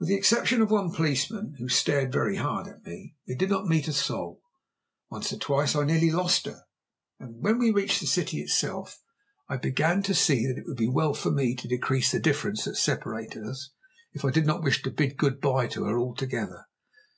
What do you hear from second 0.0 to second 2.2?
With the exception of one policeman, who stared